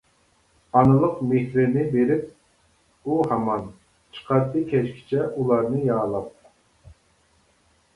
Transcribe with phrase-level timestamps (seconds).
[0.77, 2.25] ئانىلىق مېھرىنى بېرىپ
[3.13, 3.71] ئۇ ھامان،
[4.17, 6.39] چىقاتتى كەچكىچە ئۇلارنى يالاپ.